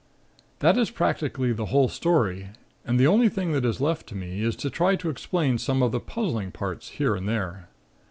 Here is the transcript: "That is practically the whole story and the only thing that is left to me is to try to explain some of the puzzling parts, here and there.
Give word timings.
"That 0.61 0.79
is 0.79 0.89
practically 0.89 1.53
the 1.53 1.67
whole 1.67 1.87
story 1.87 2.47
and 2.83 2.99
the 2.99 3.05
only 3.05 3.29
thing 3.29 3.51
that 3.51 3.63
is 3.63 3.79
left 3.79 4.07
to 4.07 4.15
me 4.15 4.41
is 4.41 4.55
to 4.55 4.71
try 4.71 4.95
to 4.95 5.11
explain 5.11 5.59
some 5.59 5.83
of 5.83 5.91
the 5.91 5.99
puzzling 5.99 6.51
parts, 6.51 6.87
here 6.97 7.15
and 7.15 7.29
there. 7.29 7.67